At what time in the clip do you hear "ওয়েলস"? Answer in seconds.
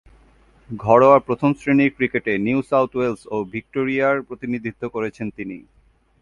2.95-3.21